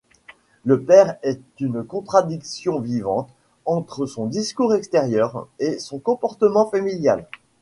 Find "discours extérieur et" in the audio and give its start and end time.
4.25-5.77